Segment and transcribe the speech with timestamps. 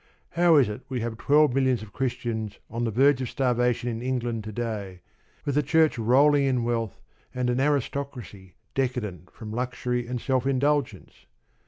[0.31, 4.01] How is it we have twelve millions of Christians on the verge of starvation in
[4.01, 5.01] England to day,
[5.45, 6.99] with a Church rolling in wealth
[7.35, 11.27] and an aristocracy decadent from luxury and self indulgence?